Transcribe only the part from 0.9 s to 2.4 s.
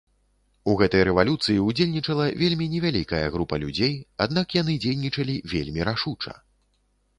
рэвалюцыі ўдзельнічала